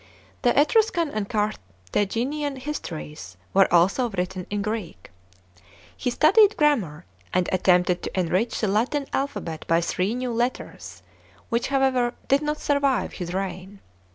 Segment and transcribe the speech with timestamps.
[0.41, 1.51] The Etruscan and Car
[1.93, 5.11] thaginian histories were also written in Greek.
[5.95, 11.03] He studied grammar, and attempted to enrich the Latin alphabet by three new letters,*
[11.49, 13.79] which, however, did not survive his reign.